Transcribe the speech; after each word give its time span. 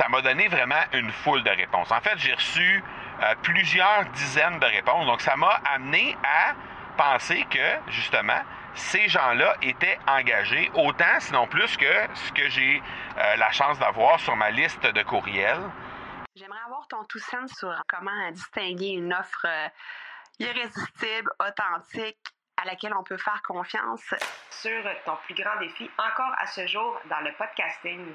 ça 0.00 0.08
m'a 0.08 0.22
donné 0.22 0.48
vraiment 0.48 0.82
une 0.94 1.12
foule 1.12 1.42
de 1.42 1.50
réponses. 1.50 1.92
En 1.92 2.00
fait, 2.00 2.16
j'ai 2.16 2.32
reçu 2.32 2.82
euh, 3.22 3.34
plusieurs 3.42 4.06
dizaines 4.14 4.58
de 4.58 4.64
réponses. 4.64 5.04
Donc, 5.04 5.20
ça 5.20 5.36
m'a 5.36 5.60
amené 5.74 6.16
à 6.24 6.54
penser 6.96 7.44
que, 7.50 7.90
justement, 7.92 8.40
ces 8.74 9.08
gens-là 9.08 9.56
étaient 9.60 9.98
engagés 10.08 10.70
autant, 10.72 11.18
sinon 11.18 11.46
plus 11.48 11.76
que 11.76 11.84
ce 12.14 12.32
que 12.32 12.48
j'ai 12.48 12.82
euh, 13.18 13.36
la 13.36 13.50
chance 13.52 13.78
d'avoir 13.78 14.18
sur 14.20 14.34
ma 14.36 14.50
liste 14.50 14.86
de 14.86 15.02
courriels. 15.02 15.68
J'aimerais 16.34 16.64
avoir 16.64 16.88
ton 16.88 17.04
tout 17.04 17.18
sens 17.18 17.52
sur 17.58 17.82
comment 17.86 18.30
distinguer 18.30 18.92
une 18.92 19.12
offre 19.12 19.44
euh, 19.46 19.68
irrésistible, 20.38 21.30
authentique, 21.46 22.16
à 22.56 22.64
laquelle 22.64 22.94
on 22.94 23.02
peut 23.02 23.18
faire 23.18 23.42
confiance. 23.42 24.14
Sur 24.48 24.82
ton 25.04 25.16
plus 25.26 25.34
grand 25.34 25.58
défi 25.60 25.90
encore 25.98 26.32
à 26.38 26.46
ce 26.46 26.66
jour 26.66 26.98
dans 27.10 27.20
le 27.20 27.32
podcasting. 27.32 28.14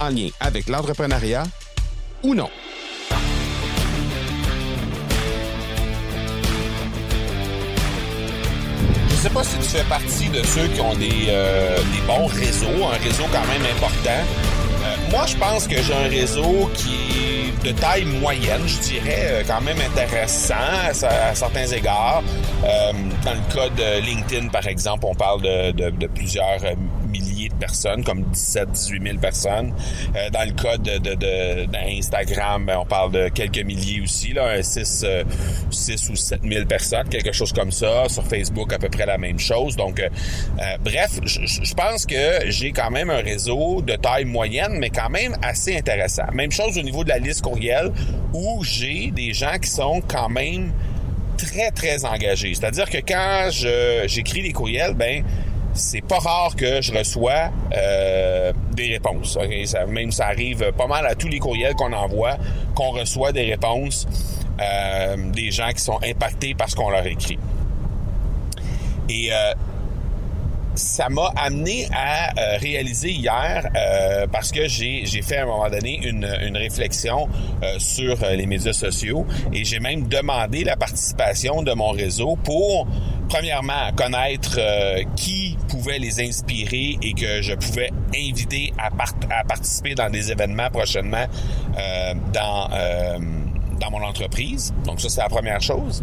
en 0.00 0.08
lien 0.08 0.28
avec 0.40 0.68
l'entrepreneuriat 0.68 1.44
ou 2.22 2.34
non. 2.34 2.48
Je 9.22 9.28
sais 9.28 9.34
pas 9.34 9.44
si 9.44 9.56
tu 9.58 9.68
fais 9.68 9.84
partie 9.84 10.28
de 10.30 10.42
ceux 10.42 10.66
qui 10.66 10.80
ont 10.80 10.96
des, 10.96 11.26
euh, 11.28 11.78
bons 12.08 12.26
réseaux, 12.26 12.86
un 12.92 12.98
réseau 12.98 13.22
quand 13.30 13.46
même 13.46 13.62
important. 13.72 14.10
Euh, 14.10 15.10
moi, 15.12 15.26
je 15.26 15.36
pense 15.36 15.68
que 15.68 15.80
j'ai 15.80 15.94
un 15.94 16.08
réseau 16.08 16.68
qui 16.74 16.90
est 16.92 17.64
de 17.64 17.70
taille 17.70 18.04
moyenne, 18.04 18.62
je 18.66 18.78
dirais, 18.80 19.26
euh, 19.26 19.42
quand 19.46 19.60
même 19.60 19.78
intéressant 19.80 20.54
à, 20.56 20.92
certains 21.34 21.66
égards. 21.66 22.24
dans 23.24 23.32
le 23.32 23.54
cas 23.54 23.68
de 23.68 24.04
LinkedIn, 24.04 24.48
par 24.48 24.66
exemple, 24.66 25.04
on 25.06 25.14
parle 25.14 25.42
de, 25.42 26.06
plusieurs 26.08 26.58
personnes, 27.62 28.02
comme 28.02 28.22
17, 28.22 28.72
18 28.72 29.02
000 29.02 29.18
personnes. 29.18 29.72
Euh, 30.16 30.30
dans 30.30 30.44
le 30.44 30.52
cas 30.52 30.78
de, 30.78 30.98
de, 30.98 31.66
d'Instagram, 31.66 32.66
ben, 32.66 32.78
on 32.78 32.84
parle 32.84 33.12
de 33.12 33.28
quelques 33.28 33.64
milliers 33.64 34.00
aussi, 34.00 34.32
là, 34.32 34.60
6, 34.60 34.84
6 34.84 35.04
euh, 35.04 36.12
ou 36.12 36.16
7 36.16 36.40
000 36.42 36.66
personnes, 36.66 37.08
quelque 37.08 37.32
chose 37.32 37.52
comme 37.52 37.70
ça. 37.70 38.08
Sur 38.08 38.24
Facebook, 38.24 38.72
à 38.72 38.78
peu 38.78 38.88
près 38.88 39.06
la 39.06 39.16
même 39.16 39.38
chose. 39.38 39.76
Donc, 39.76 40.00
euh, 40.00 40.08
bref, 40.80 41.20
je 41.24 41.74
pense 41.74 42.04
que 42.04 42.50
j'ai 42.50 42.72
quand 42.72 42.90
même 42.90 43.10
un 43.10 43.22
réseau 43.22 43.80
de 43.80 43.94
taille 43.94 44.24
moyenne, 44.24 44.72
mais 44.78 44.90
quand 44.90 45.10
même 45.10 45.36
assez 45.40 45.76
intéressant. 45.76 46.24
Même 46.32 46.50
chose 46.50 46.76
au 46.76 46.82
niveau 46.82 47.04
de 47.04 47.10
la 47.10 47.18
liste 47.18 47.42
courriel, 47.42 47.92
où 48.32 48.64
j'ai 48.64 49.12
des 49.12 49.32
gens 49.32 49.56
qui 49.62 49.70
sont 49.70 50.02
quand 50.08 50.28
même 50.28 50.72
très, 51.36 51.70
très 51.70 52.04
engagés. 52.04 52.54
C'est-à-dire 52.54 52.90
que 52.90 52.98
quand 52.98 53.50
je, 53.52 54.02
j'écris 54.06 54.42
des 54.42 54.52
courriels, 54.52 54.94
ben 54.94 55.22
c'est 55.74 56.02
pas 56.02 56.18
rare 56.18 56.54
que 56.56 56.82
je 56.82 56.92
reçois 56.92 57.50
euh, 57.74 58.52
des 58.72 58.88
réponses. 58.88 59.38
Ça, 59.66 59.86
même 59.86 60.12
ça 60.12 60.26
arrive 60.26 60.72
pas 60.72 60.86
mal 60.86 61.06
à 61.06 61.14
tous 61.14 61.28
les 61.28 61.38
courriels 61.38 61.74
qu'on 61.74 61.92
envoie, 61.92 62.36
qu'on 62.74 62.90
reçoit 62.90 63.32
des 63.32 63.50
réponses 63.50 64.06
euh, 64.60 65.16
des 65.32 65.50
gens 65.50 65.70
qui 65.70 65.82
sont 65.82 65.98
impactés 66.04 66.54
par 66.54 66.68
ce 66.68 66.76
qu'on 66.76 66.90
leur 66.90 67.06
écrit. 67.06 67.38
Et 69.08 69.32
euh, 69.32 69.52
ça 70.74 71.08
m'a 71.08 71.32
amené 71.36 71.86
à 71.92 72.30
euh, 72.30 72.56
réaliser 72.58 73.10
hier, 73.10 73.68
euh, 73.76 74.26
parce 74.30 74.50
que 74.50 74.68
j'ai, 74.68 75.04
fait 75.22 75.38
à 75.38 75.42
un 75.42 75.46
moment 75.46 75.68
donné 75.68 76.00
une, 76.02 76.26
une 76.42 76.56
réflexion 76.56 77.28
euh, 77.62 77.78
sur 77.78 78.18
les 78.26 78.46
médias 78.46 78.72
sociaux 78.72 79.26
et 79.52 79.64
j'ai 79.64 79.80
même 79.80 80.08
demandé 80.08 80.64
la 80.64 80.76
participation 80.76 81.62
de 81.62 81.72
mon 81.72 81.90
réseau 81.90 82.36
pour, 82.42 82.86
premièrement, 83.28 83.92
connaître 83.94 84.58
qui 85.16 85.56
pouvait 85.68 85.98
les 85.98 86.20
inspirer 86.20 86.98
et 87.02 87.12
que 87.12 87.42
je 87.42 87.54
pouvais 87.54 87.90
inviter 88.14 88.72
à, 88.78 88.86
à 88.86 89.44
participer 89.44 89.94
dans 89.94 90.10
des 90.10 90.30
événements 90.32 90.70
prochainement 90.70 91.26
dans, 92.32 92.68
dans 93.80 93.90
mon 93.90 94.02
entreprise. 94.02 94.74
Donc 94.84 95.00
ça, 95.00 95.08
c'est 95.08 95.20
la 95.20 95.28
première 95.28 95.60
chose. 95.60 96.02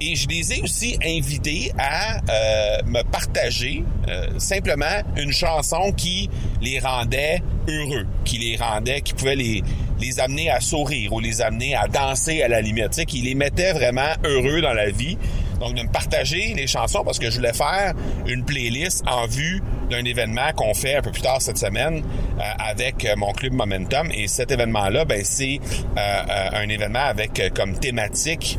Et 0.00 0.14
je 0.14 0.28
les 0.28 0.52
ai 0.52 0.62
aussi 0.62 0.98
invités 1.02 1.72
à 1.78 2.16
euh, 2.16 2.82
me 2.84 3.02
partager 3.02 3.82
euh, 4.08 4.38
simplement 4.38 4.84
une 5.16 5.32
chanson 5.32 5.92
qui 5.92 6.28
les 6.60 6.78
rendait 6.78 7.42
heureux, 7.66 8.06
qui 8.24 8.38
les 8.38 8.56
rendait, 8.56 9.00
qui 9.00 9.14
pouvait 9.14 9.36
les, 9.36 9.62
les 9.98 10.20
amener 10.20 10.50
à 10.50 10.60
sourire 10.60 11.14
ou 11.14 11.20
les 11.20 11.40
amener 11.40 11.74
à 11.74 11.88
danser 11.88 12.42
à 12.42 12.48
la 12.48 12.60
limite, 12.60 12.90
tu 12.90 12.96
sais, 12.96 13.04
qui 13.06 13.22
les 13.22 13.34
mettait 13.34 13.72
vraiment 13.72 14.12
heureux 14.24 14.60
dans 14.60 14.74
la 14.74 14.90
vie. 14.90 15.16
Donc 15.60 15.74
de 15.74 15.82
me 15.82 15.90
partager 15.90 16.52
les 16.54 16.66
chansons 16.66 17.02
parce 17.02 17.18
que 17.18 17.30
je 17.30 17.36
voulais 17.36 17.54
faire 17.54 17.94
une 18.26 18.44
playlist 18.44 19.02
en 19.08 19.26
vue 19.26 19.62
d'un 19.88 20.04
événement 20.04 20.52
qu'on 20.54 20.74
fait 20.74 20.96
un 20.96 21.00
peu 21.00 21.10
plus 21.10 21.22
tard 21.22 21.40
cette 21.40 21.56
semaine 21.56 22.02
euh, 22.38 22.42
avec 22.58 23.08
mon 23.16 23.32
club 23.32 23.54
Momentum. 23.54 24.10
Et 24.12 24.28
cet 24.28 24.50
événement-là, 24.50 25.06
ben 25.06 25.22
c'est 25.24 25.58
un 25.96 26.68
événement 26.68 26.98
avec 27.06 27.42
comme 27.54 27.78
thématique 27.78 28.58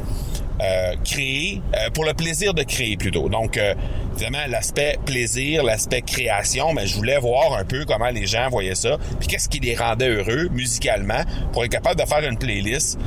euh, 0.60 0.96
créer 1.06 1.62
euh, 1.76 1.92
pour 1.92 2.04
le 2.04 2.16
plaisir 2.16 2.56
de 2.56 2.64
créer 2.64 2.98
plutôt. 2.98 3.30
Donc 3.30 3.58
euh, 3.58 3.76
vraiment 4.16 4.46
l'aspect 4.48 4.98
plaisir, 5.06 5.64
l'aspect 5.64 6.02
création, 6.02 6.74
mais 6.74 6.88
je 6.88 6.96
voulais 6.96 7.20
voir 7.20 7.54
un 7.54 7.64
peu 7.64 7.86
comment 7.86 8.10
les 8.10 8.26
gens 8.26 8.50
voyaient 8.50 8.74
ça, 8.74 8.98
puis 9.20 9.28
qu'est-ce 9.28 9.50
qui 9.50 9.60
les 9.60 9.76
rendait 9.76 10.10
heureux 10.10 10.48
musicalement 10.52 11.22
pour 11.54 11.64
être 11.64 11.72
capable 11.72 12.00
de 12.02 12.08
faire 12.08 12.28
une 12.28 12.40
playlist 12.40 12.98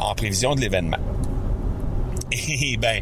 en 0.00 0.14
prévision 0.16 0.56
de 0.56 0.60
l'événement. 0.60 0.98
Et 2.32 2.76
ben, 2.76 3.00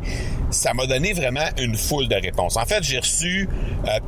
ça 0.51 0.75
m'a 0.75 0.87
donné 0.87 1.15
vraiment 1.15 1.49
une 1.59 1.77
foule 1.77 2.09
de 2.09 2.17
réponses. 2.17 2.59
En 2.59 2.67
fait, 2.67 2.83
j'ai 2.83 2.99
reçu 2.99 3.49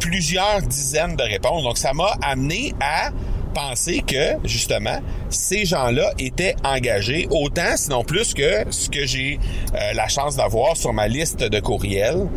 plusieurs 0.01 0.61
dizaines 0.63 1.17
de 1.17 1.23
réponses, 1.23 1.63
donc 1.63 1.79
ça 1.79 1.95
m'a 1.95 2.19
amené 2.23 2.75
à 2.81 3.11
penser 3.59 4.03
que, 4.07 4.37
justement, 4.45 5.01
ces 5.31 5.65
gens-là 5.65 6.13
étaient 6.19 6.55
engagés 6.65 7.27
autant, 7.31 7.77
sinon 7.77 8.05
plus 8.05 8.33
que 8.35 8.65
ce 8.71 8.89
que 8.89 9.05
j'ai 9.05 9.41
euh, 9.75 9.93
la 9.95 10.09
chance 10.09 10.37
d'avoir 10.37 10.77
sur 10.77 10.93
ma 10.93 11.09
liste 11.09 11.41
de 11.41 11.61
courriels. 11.61 12.29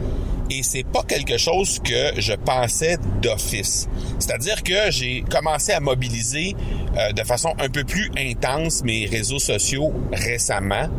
Et 0.50 0.64
c'est 0.64 0.84
pas 0.84 1.04
quelque 1.04 1.38
chose 1.38 1.80
que 1.80 2.20
je 2.20 2.34
pensais 2.34 2.98
d'office. 3.22 3.88
C'est-à-dire 4.20 4.64
que 4.64 4.90
j'ai 4.90 5.24
commencé 5.30 5.72
à 5.72 5.80
mobiliser 5.80 6.56
euh, 6.98 7.14
de 7.14 7.24
façon 7.24 7.54
un 7.60 7.70
peu 7.70 7.84
plus 7.84 8.12
intense 8.18 8.84
mes 8.84 9.06
réseaux 9.06 9.40
sociaux 9.40 9.94
récemment. 10.12 10.90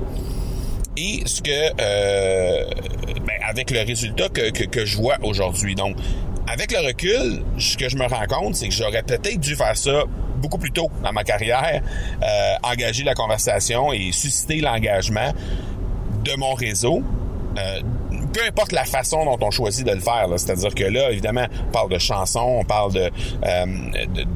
Et 0.96 1.22
ce 1.26 1.42
que, 1.42 1.50
euh, 1.50 2.64
ben, 3.26 3.38
avec 3.46 3.70
le 3.70 3.80
résultat 3.80 4.28
que, 4.28 4.50
que, 4.50 4.64
que 4.64 4.84
je 4.86 4.96
vois 4.96 5.16
aujourd'hui. 5.22 5.74
Donc, 5.74 5.96
avec 6.52 6.70
le 6.70 6.86
recul, 6.86 7.42
ce 7.58 7.78
que 7.78 7.88
je 7.88 7.96
me 7.96 8.06
rends 8.06 8.26
compte, 8.26 8.56
c'est 8.56 8.68
que 8.68 8.74
j'aurais 8.74 9.02
peut-être 9.02 9.40
dû 9.40 9.56
faire 9.56 9.74
ça 9.74 10.04
beaucoup 10.36 10.58
plus 10.58 10.70
tôt 10.70 10.90
dans 11.02 11.12
ma 11.12 11.24
carrière, 11.24 11.82
euh, 12.22 12.54
engager 12.62 13.04
la 13.04 13.14
conversation 13.14 13.90
et 13.92 14.12
susciter 14.12 14.60
l'engagement 14.60 15.32
de 16.24 16.36
mon 16.36 16.52
réseau. 16.52 17.02
Euh, 17.58 17.80
peu 18.32 18.40
importe 18.46 18.72
la 18.72 18.84
façon 18.84 19.24
dont 19.24 19.38
on 19.40 19.50
choisit 19.50 19.86
de 19.86 19.92
le 19.92 20.00
faire, 20.00 20.26
c'est-à-dire 20.36 20.74
que 20.74 20.84
là, 20.84 21.10
évidemment, 21.10 21.46
on 21.68 21.70
parle 21.70 21.90
de 21.90 21.98
chansons, 21.98 22.58
on 22.60 22.64
parle 22.64 22.92
de, 22.92 23.10
euh, 23.44 23.66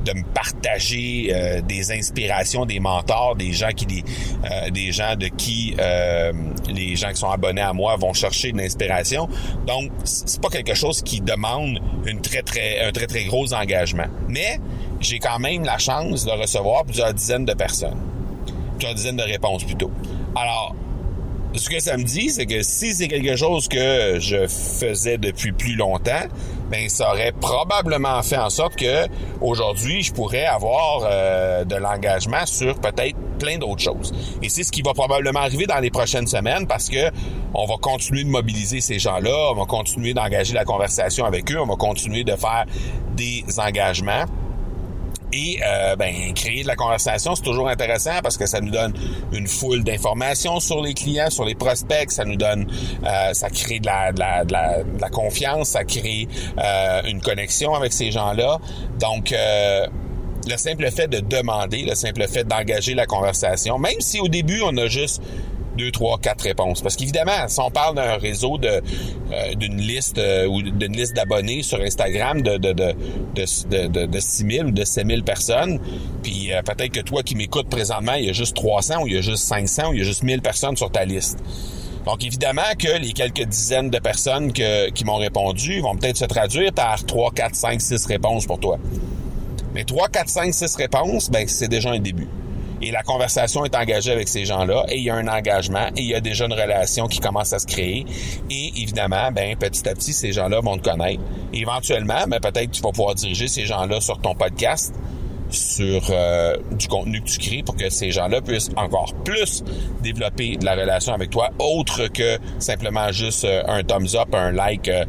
de, 0.04 0.12
me 0.12 0.24
partager 0.32 1.30
euh, 1.32 1.60
des 1.62 1.92
inspirations, 1.92 2.66
des 2.66 2.80
mentors, 2.80 3.36
des 3.36 3.52
gens 3.52 3.70
qui, 3.70 3.86
des, 3.86 4.04
euh, 4.44 4.70
des 4.70 4.92
gens 4.92 5.16
de 5.16 5.28
qui 5.28 5.74
les 6.68 6.96
gens 6.96 7.10
qui 7.10 7.16
sont 7.16 7.30
abonnés 7.30 7.62
à 7.62 7.72
moi 7.72 7.96
vont 7.96 8.12
chercher 8.12 8.52
de 8.52 8.58
l'inspiration. 8.58 9.28
Donc, 9.66 9.90
c'est 10.04 10.40
pas 10.40 10.48
quelque 10.48 10.74
chose 10.74 11.02
qui 11.02 11.20
demande 11.20 11.80
une 12.04 12.20
très 12.20 12.42
très 12.42 12.80
un 12.80 12.92
très 12.92 13.06
très 13.06 13.24
gros 13.24 13.52
engagement, 13.54 14.06
mais 14.28 14.58
j'ai 15.00 15.18
quand 15.18 15.38
même 15.38 15.64
la 15.64 15.78
chance 15.78 16.24
de 16.24 16.30
recevoir 16.30 16.84
plusieurs 16.84 17.12
dizaines 17.14 17.44
de 17.44 17.54
personnes, 17.54 17.98
plusieurs 18.78 18.94
dizaines 18.94 19.16
de 19.16 19.22
réponses 19.22 19.64
plutôt. 19.64 19.90
Alors 20.34 20.74
ce 21.54 21.70
que 21.70 21.80
ça 21.80 21.96
me 21.96 22.02
dit, 22.02 22.30
c'est 22.30 22.46
que 22.46 22.62
si 22.62 22.92
c'est 22.92 23.08
quelque 23.08 23.36
chose 23.36 23.68
que 23.68 24.18
je 24.20 24.46
faisais 24.46 25.18
depuis 25.18 25.52
plus 25.52 25.74
longtemps, 25.74 26.26
ben 26.70 26.88
ça 26.88 27.10
aurait 27.10 27.32
probablement 27.32 28.22
fait 28.22 28.36
en 28.36 28.50
sorte 28.50 28.76
que 28.76 29.06
aujourd'hui 29.40 30.02
je 30.02 30.12
pourrais 30.12 30.44
avoir 30.44 31.02
euh, 31.04 31.64
de 31.64 31.76
l'engagement 31.76 32.44
sur 32.44 32.78
peut-être 32.80 33.16
plein 33.38 33.58
d'autres 33.58 33.82
choses. 33.82 34.12
Et 34.42 34.48
c'est 34.48 34.64
ce 34.64 34.72
qui 34.72 34.82
va 34.82 34.92
probablement 34.92 35.40
arriver 35.40 35.66
dans 35.66 35.78
les 35.78 35.90
prochaines 35.90 36.26
semaines 36.26 36.66
parce 36.66 36.88
que 36.88 37.10
on 37.54 37.66
va 37.66 37.74
continuer 37.80 38.24
de 38.24 38.28
mobiliser 38.28 38.80
ces 38.80 38.98
gens-là, 38.98 39.52
on 39.52 39.54
va 39.54 39.64
continuer 39.64 40.12
d'engager 40.12 40.54
la 40.54 40.64
conversation 40.64 41.24
avec 41.24 41.50
eux, 41.52 41.60
on 41.60 41.66
va 41.66 41.76
continuer 41.76 42.24
de 42.24 42.34
faire 42.36 42.64
des 43.14 43.44
engagements. 43.58 44.24
Et 45.36 45.60
euh, 45.62 45.96
ben, 45.96 46.32
créer 46.32 46.62
de 46.62 46.66
la 46.66 46.76
conversation, 46.76 47.34
c'est 47.34 47.42
toujours 47.42 47.68
intéressant 47.68 48.20
parce 48.22 48.38
que 48.38 48.46
ça 48.46 48.62
nous 48.62 48.70
donne 48.70 48.94
une 49.32 49.46
foule 49.46 49.84
d'informations 49.84 50.60
sur 50.60 50.80
les 50.80 50.94
clients, 50.94 51.28
sur 51.28 51.44
les 51.44 51.54
prospects, 51.54 52.10
ça 52.10 52.24
nous 52.24 52.36
donne, 52.36 52.66
euh, 53.04 53.34
ça 53.34 53.50
crée 53.50 53.78
de 53.78 53.86
la, 53.86 54.12
de, 54.12 54.20
la, 54.20 54.44
de, 54.44 54.98
la, 54.98 55.10
confiance, 55.10 55.68
ça 55.68 55.84
crée 55.84 56.26
euh, 56.56 57.02
une 57.06 57.20
connexion 57.20 57.74
avec 57.74 57.92
ces 57.92 58.10
gens-là. 58.10 58.58
Donc, 58.98 59.32
euh, 59.32 59.86
le 60.48 60.56
simple 60.56 60.90
fait 60.90 61.08
de 61.08 61.20
demander, 61.20 61.82
le 61.82 61.94
simple 61.94 62.26
fait 62.28 62.44
d'engager 62.44 62.94
la 62.94 63.04
conversation, 63.04 63.78
même 63.78 64.00
si 64.00 64.20
au 64.20 64.28
début 64.28 64.62
on 64.64 64.74
a 64.78 64.86
juste 64.86 65.20
deux, 65.76 65.90
trois, 65.90 66.18
quatre 66.18 66.42
réponses. 66.42 66.80
Parce 66.80 66.96
qu'évidemment, 66.96 67.48
si 67.48 67.60
on 67.60 67.70
parle 67.70 67.96
d'un 67.96 68.16
réseau 68.16 68.58
euh, 68.64 68.80
d'une 69.54 69.80
liste 69.80 70.18
euh, 70.18 70.46
ou 70.46 70.62
d'une 70.62 70.96
liste 70.96 71.14
d'abonnés 71.14 71.62
sur 71.62 71.80
Instagram 71.80 72.42
de 72.42 72.56
de, 72.56 72.72
de, 72.72 72.94
de, 73.34 73.86
de, 73.88 74.06
de 74.06 74.20
6 74.20 74.46
000 74.50 74.68
ou 74.68 74.70
de 74.70 74.84
7 74.84 75.06
000 75.06 75.22
personnes, 75.22 75.78
puis 76.22 76.52
euh, 76.52 76.62
peut-être 76.62 76.92
que 76.92 77.00
toi 77.00 77.22
qui 77.22 77.36
m'écoutes 77.36 77.68
présentement, 77.68 78.14
il 78.14 78.26
y 78.26 78.30
a 78.30 78.32
juste 78.32 78.56
300 78.56 79.02
ou 79.02 79.06
il 79.06 79.14
y 79.14 79.18
a 79.18 79.20
juste 79.20 79.44
500 79.44 79.90
ou 79.90 79.92
il 79.94 79.98
y 79.98 80.02
a 80.02 80.04
juste 80.04 80.22
1000 80.22 80.42
personnes 80.42 80.76
sur 80.76 80.90
ta 80.90 81.04
liste. 81.04 81.38
Donc 82.04 82.24
évidemment 82.24 82.62
que 82.78 82.98
les 83.00 83.12
quelques 83.12 83.44
dizaines 83.44 83.90
de 83.90 83.98
personnes 83.98 84.52
qui 84.52 85.04
m'ont 85.04 85.16
répondu 85.16 85.80
vont 85.80 85.96
peut-être 85.96 86.16
se 86.16 86.24
traduire 86.24 86.72
par 86.72 87.04
3, 87.04 87.32
4, 87.32 87.54
5, 87.56 87.80
6 87.80 88.06
réponses 88.06 88.46
pour 88.46 88.60
toi. 88.60 88.78
Mais 89.74 89.82
3, 89.82 90.08
4, 90.08 90.28
5, 90.28 90.54
6 90.54 90.76
réponses, 90.76 91.30
ben 91.30 91.48
c'est 91.48 91.66
déjà 91.66 91.90
un 91.90 91.98
début 91.98 92.28
et 92.82 92.90
la 92.90 93.02
conversation 93.02 93.64
est 93.64 93.74
engagée 93.74 94.12
avec 94.12 94.28
ces 94.28 94.44
gens-là 94.44 94.84
et 94.88 94.96
il 94.98 95.04
y 95.04 95.10
a 95.10 95.14
un 95.14 95.28
engagement 95.28 95.88
et 95.96 96.02
il 96.02 96.08
y 96.08 96.14
a 96.14 96.20
déjà 96.20 96.46
une 96.46 96.52
relation 96.52 97.06
qui 97.06 97.20
commence 97.20 97.52
à 97.52 97.58
se 97.58 97.66
créer. 97.66 98.04
Et 98.50 98.72
évidemment 98.76 99.30
ben 99.32 99.56
petit 99.56 99.88
à 99.88 99.94
petit 99.94 100.12
ces 100.12 100.32
gens-là 100.32 100.60
vont 100.60 100.76
te 100.76 100.88
connaître. 100.88 101.22
Éventuellement 101.52 102.26
ben 102.28 102.40
peut-être 102.40 102.70
tu 102.70 102.82
vas 102.82 102.90
pouvoir 102.90 103.14
diriger 103.14 103.48
ces 103.48 103.66
gens-là 103.66 104.00
sur 104.00 104.20
ton 104.20 104.34
podcast 104.34 104.94
sur 105.50 106.02
euh, 106.10 106.56
du 106.72 106.88
contenu 106.88 107.20
que 107.20 107.28
tu 107.28 107.38
crées 107.38 107.62
pour 107.62 107.76
que 107.76 107.88
ces 107.88 108.10
gens-là 108.10 108.40
puissent 108.40 108.70
encore 108.76 109.14
plus 109.24 109.62
développer 110.02 110.56
de 110.56 110.64
la 110.64 110.74
relation 110.74 111.12
avec 111.12 111.30
toi, 111.30 111.50
autre 111.58 112.08
que 112.08 112.38
simplement 112.58 113.12
juste 113.12 113.44
euh, 113.44 113.62
un 113.66 113.82
thumbs 113.82 114.14
up, 114.14 114.34
un 114.34 114.52
like, 114.52 114.88
euh, 114.88 115.04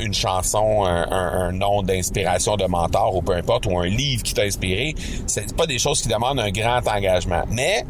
une 0.00 0.14
chanson, 0.14 0.84
un, 0.84 1.06
un, 1.10 1.48
un 1.48 1.52
nom 1.52 1.82
d'inspiration 1.82 2.56
de 2.56 2.64
mentor 2.64 3.16
ou 3.16 3.22
peu 3.22 3.34
importe, 3.34 3.66
ou 3.66 3.78
un 3.78 3.86
livre 3.86 4.22
qui 4.22 4.34
t'a 4.34 4.42
inspiré. 4.42 4.94
C'est 5.26 5.54
pas 5.56 5.66
des 5.66 5.78
choses 5.78 6.00
qui 6.02 6.08
demandent 6.08 6.40
un 6.40 6.50
grand 6.50 6.86
engagement. 6.86 7.42
Mais 7.50 7.84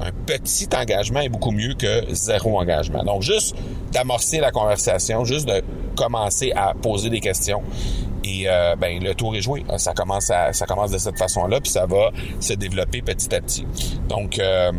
un 0.00 0.12
petit 0.26 0.68
engagement 0.74 1.20
est 1.20 1.28
beaucoup 1.28 1.50
mieux 1.50 1.74
que 1.74 2.04
zéro 2.10 2.58
engagement. 2.58 3.02
Donc, 3.04 3.22
juste 3.22 3.56
d'amorcer 3.92 4.38
la 4.38 4.50
conversation, 4.50 5.24
juste 5.24 5.48
de 5.48 5.62
commencer 5.96 6.52
à 6.54 6.74
poser 6.74 7.10
des 7.10 7.20
questions. 7.20 7.62
Et 8.24 8.48
euh, 8.48 8.76
ben 8.76 9.02
le 9.02 9.14
tour 9.14 9.34
est 9.36 9.40
joué. 9.40 9.64
Ça 9.76 9.92
commence 9.94 10.30
à, 10.30 10.52
ça 10.52 10.66
commence 10.66 10.90
de 10.90 10.98
cette 10.98 11.18
façon-là, 11.18 11.60
puis 11.60 11.70
ça 11.70 11.86
va 11.86 12.10
se 12.40 12.54
développer 12.54 13.02
petit 13.02 13.34
à 13.34 13.40
petit. 13.40 13.66
Donc 14.08 14.38
euh, 14.38 14.72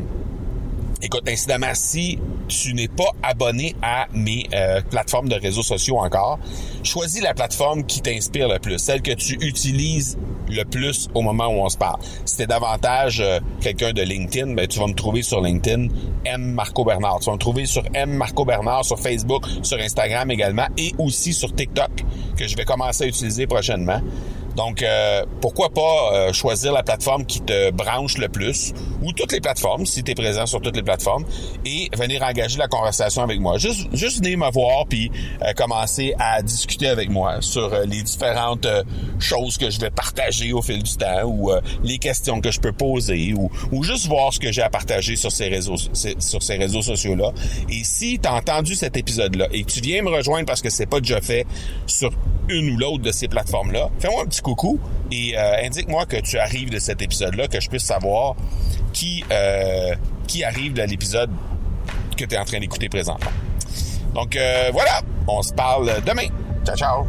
Écoute, 1.01 1.29
incidemment, 1.29 1.73
si 1.75 2.19
tu 2.49 2.73
n'es 2.73 2.89
pas 2.89 3.11
abonné 3.23 3.73
à 3.81 4.07
mes 4.13 4.47
euh, 4.53 4.81
plateformes 4.81 5.29
de 5.29 5.35
réseaux 5.35 5.63
sociaux 5.63 5.97
encore, 5.97 6.39
choisis 6.83 7.21
la 7.21 7.33
plateforme 7.33 7.85
qui 7.85 8.01
t'inspire 8.01 8.49
le 8.49 8.59
plus, 8.59 8.79
celle 8.79 9.01
que 9.01 9.13
tu 9.13 9.37
utilises 9.39 10.17
le 10.49 10.63
plus 10.63 11.07
au 11.13 11.21
moment 11.21 11.47
où 11.47 11.61
on 11.61 11.69
se 11.69 11.77
parle. 11.77 11.99
Si 12.25 12.35
t'es 12.35 12.47
davantage 12.47 13.21
euh, 13.21 13.39
quelqu'un 13.61 13.93
de 13.93 14.01
LinkedIn, 14.01 14.55
ben, 14.55 14.67
tu 14.67 14.79
vas 14.79 14.87
me 14.87 14.93
trouver 14.93 15.21
sur 15.21 15.41
LinkedIn, 15.41 15.87
M. 16.25 16.51
Marco 16.51 16.83
Bernard. 16.83 17.19
Tu 17.19 17.27
vas 17.27 17.33
me 17.33 17.37
trouver 17.37 17.65
sur 17.65 17.83
M. 17.93 18.11
Marco 18.11 18.43
Bernard, 18.43 18.83
sur 18.83 18.99
Facebook, 18.99 19.45
sur 19.63 19.79
Instagram 19.79 20.29
également, 20.31 20.67
et 20.77 20.93
aussi 20.97 21.31
sur 21.33 21.55
TikTok, 21.55 22.03
que 22.35 22.45
je 22.45 22.57
vais 22.57 22.65
commencer 22.65 23.05
à 23.05 23.07
utiliser 23.07 23.47
prochainement. 23.47 24.01
Donc, 24.55 24.83
euh, 24.83 25.25
pourquoi 25.41 25.69
pas 25.69 26.13
euh, 26.13 26.33
choisir 26.33 26.73
la 26.73 26.83
plateforme 26.83 27.25
qui 27.25 27.41
te 27.41 27.71
branche 27.71 28.17
le 28.17 28.29
plus, 28.29 28.73
ou 29.01 29.13
toutes 29.13 29.31
les 29.31 29.41
plateformes, 29.41 29.85
si 29.85 30.03
tu 30.03 30.11
es 30.11 30.15
présent 30.15 30.45
sur 30.45 30.61
toutes 30.61 30.75
les 30.75 30.83
plateformes, 30.83 31.25
et 31.65 31.89
venir 31.97 32.23
engager 32.23 32.57
la 32.57 32.67
conversation 32.67 33.21
avec 33.23 33.39
moi. 33.39 33.57
Juste, 33.57 33.87
juste 33.93 34.23
venir 34.23 34.37
me 34.37 34.51
voir, 34.51 34.85
puis 34.87 35.11
euh, 35.41 35.53
commencer 35.53 36.13
à 36.19 36.41
discuter 36.41 36.87
avec 36.87 37.09
moi 37.09 37.37
sur 37.41 37.69
les 37.85 38.03
différentes 38.03 38.67
choses 39.19 39.57
que 39.57 39.69
je 39.69 39.79
vais 39.79 39.91
partager 39.91 40.53
au 40.53 40.61
fil 40.61 40.83
du 40.83 40.95
temps, 40.95 41.23
ou 41.25 41.51
les 41.83 41.97
questions 41.97 42.41
que 42.41 42.51
je 42.51 42.59
peux 42.59 42.71
poser, 42.71 43.33
ou, 43.33 43.49
ou 43.71 43.83
juste 43.83 44.07
voir 44.07 44.33
ce 44.33 44.39
que 44.39 44.51
j'ai 44.51 44.61
à 44.61 44.69
partager 44.69 45.15
sur 45.15 45.31
ces 45.31 45.47
réseaux, 45.47 45.77
sur 45.77 46.43
ces 46.43 46.57
réseaux 46.57 46.81
sociaux-là. 46.81 47.31
Et 47.69 47.83
si 47.83 48.19
tu 48.19 48.27
as 48.27 48.33
entendu 48.33 48.75
cet 48.75 48.97
épisode-là, 48.97 49.47
et 49.51 49.63
que 49.63 49.71
tu 49.71 49.81
viens 49.81 50.01
me 50.01 50.09
rejoindre 50.09 50.45
parce 50.45 50.61
que 50.61 50.69
c'est 50.69 50.85
pas 50.85 50.99
déjà 50.99 51.21
fait 51.21 51.45
sur 51.85 52.11
une 52.49 52.71
ou 52.71 52.77
l'autre 52.77 53.03
de 53.03 53.11
ces 53.11 53.27
plateformes-là, 53.27 53.89
fais-moi 53.99 54.23
un 54.23 54.25
petit 54.25 54.41
coucou 54.41 54.79
et 55.11 55.37
euh, 55.37 55.63
indique-moi 55.63 56.05
que 56.05 56.17
tu 56.17 56.37
arrives 56.37 56.69
de 56.69 56.77
cet 56.79 57.01
épisode-là, 57.01 57.47
que 57.47 57.59
je 57.59 57.67
puisse 57.69 57.83
savoir 57.83 58.35
qui, 58.93 59.23
euh, 59.31 59.95
qui 60.27 60.43
arrive 60.43 60.73
de 60.73 60.83
l'épisode 60.83 61.31
que 62.17 62.25
tu 62.25 62.35
es 62.35 62.37
en 62.37 62.45
train 62.45 62.59
d'écouter 62.59 62.89
présentement. 62.89 63.31
Donc 64.13 64.35
euh, 64.35 64.69
voilà, 64.73 65.01
on 65.27 65.41
se 65.41 65.53
parle 65.53 66.01
demain. 66.05 66.27
Ciao, 66.65 66.75
ciao. 66.75 67.07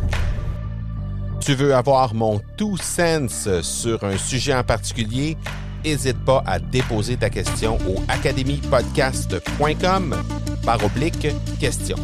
Tu 1.40 1.54
veux 1.54 1.75
avoir 1.75 2.14
mon 2.14 2.40
tout 2.56 2.76
sens 2.76 3.48
sur 3.62 4.04
un 4.04 4.16
sujet 4.19 4.54
en 4.54 4.62
particulier? 4.62 5.37
N'hésite 5.84 6.25
pas 6.25 6.44
à 6.46 6.58
déposer 6.58 7.16
ta 7.16 7.31
question 7.31 7.78
au 7.88 7.96
academypodcast.com 8.08 10.22
par 10.64 10.84
oblique 10.84 11.28
question. 11.58 11.96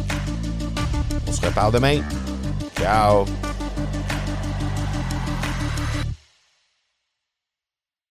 On 1.27 1.31
se 1.31 1.45
reparle 1.45 1.73
demain. 1.73 2.01
Ciao! 2.77 3.46